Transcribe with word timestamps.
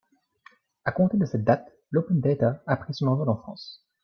À 0.83 0.91
compter 0.91 1.17
de 1.17 1.25
cette 1.27 1.43
date, 1.43 1.71
l’open 1.91 2.21
data 2.21 2.63
a 2.65 2.75
pris 2.75 2.91
son 2.95 3.05
envol 3.05 3.29
en 3.29 3.37
France. 3.37 3.85